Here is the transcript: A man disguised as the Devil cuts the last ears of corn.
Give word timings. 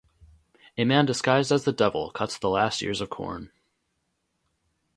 A 0.79 0.83
man 0.83 1.05
disguised 1.05 1.51
as 1.51 1.63
the 1.63 1.71
Devil 1.71 2.09
cuts 2.09 2.35
the 2.39 2.49
last 2.49 2.81
ears 2.81 3.01
of 3.01 3.11
corn. 3.11 3.51